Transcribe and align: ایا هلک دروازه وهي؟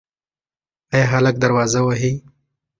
ایا 0.93 1.05
هلک 1.13 1.35
دروازه 1.43 1.79
وهي؟ 1.83 2.13